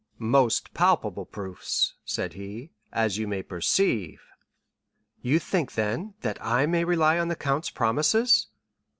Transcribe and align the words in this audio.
"Most 0.17 0.73
palpable 0.73 1.25
proofs," 1.27 1.93
said 2.03 2.33
he, 2.33 2.71
"as 2.91 3.19
you 3.19 3.27
may 3.27 3.43
perceive." 3.43 4.19
"You 5.21 5.37
think, 5.37 5.73
then, 5.75 6.15
that 6.21 6.43
I 6.43 6.65
may 6.65 6.83
rely 6.83 7.19
on 7.19 7.27
the 7.27 7.35
count's 7.35 7.69
promises?" 7.69 8.47